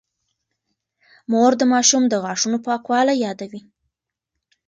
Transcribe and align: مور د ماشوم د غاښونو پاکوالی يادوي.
مور 1.31 1.51
د 1.57 1.63
ماشوم 1.73 2.03
د 2.09 2.13
غاښونو 2.23 2.57
پاکوالی 2.67 3.15
يادوي. 3.25 3.61